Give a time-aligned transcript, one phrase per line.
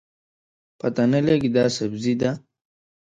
[0.79, 2.31] پته نه لګي دا سبزي ده